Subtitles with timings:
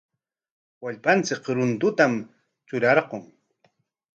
[0.85, 2.13] Wallpanchik runtutam
[2.69, 3.23] trurarqun.